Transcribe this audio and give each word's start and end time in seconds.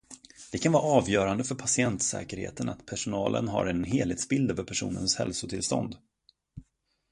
Det 0.51 0.57
kan 0.57 0.71
vara 0.71 0.83
avgörande 0.83 1.43
för 1.43 1.55
patientsäkerheten 1.55 2.69
att 2.69 2.85
personalen 2.85 3.47
har 3.47 3.65
en 3.65 3.83
helhetsbild 3.83 4.51
över 4.51 4.63
personens 4.63 5.15
hälsotillstånd. 5.15 5.95